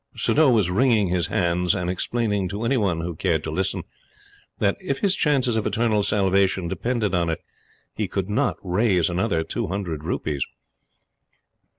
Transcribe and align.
Suddhoo 0.17 0.49
was 0.49 0.71
wringing 0.71 1.09
his 1.09 1.27
hands 1.27 1.75
and 1.75 1.87
explaining 1.87 2.49
to 2.49 2.63
any 2.63 2.75
one 2.75 3.01
who 3.01 3.15
cared 3.15 3.43
to 3.43 3.51
listen, 3.51 3.83
that, 4.57 4.75
if 4.81 5.01
his 5.01 5.15
chances 5.15 5.57
of 5.57 5.67
eternal 5.67 6.01
salvation 6.01 6.67
depended 6.67 7.13
on 7.13 7.29
it, 7.29 7.39
he 7.93 8.07
could 8.07 8.27
not 8.27 8.57
raise 8.63 9.11
another 9.11 9.43
two 9.43 9.67
hundred 9.67 10.03
rupees. 10.03 10.43